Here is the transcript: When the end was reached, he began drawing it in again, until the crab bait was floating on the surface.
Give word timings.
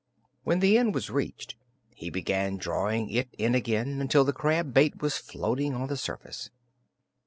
When 0.43 0.61
the 0.61 0.79
end 0.79 0.95
was 0.95 1.11
reached, 1.11 1.57
he 1.93 2.09
began 2.09 2.57
drawing 2.57 3.11
it 3.11 3.27
in 3.37 3.53
again, 3.53 4.01
until 4.01 4.23
the 4.25 4.33
crab 4.33 4.73
bait 4.73 4.99
was 4.99 5.19
floating 5.19 5.75
on 5.75 5.89
the 5.89 5.95
surface. 5.95 6.49